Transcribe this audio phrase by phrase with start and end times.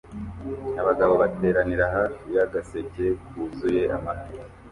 [0.81, 4.35] Abagabo bateranira hafi y'agaseke kuzuye amafi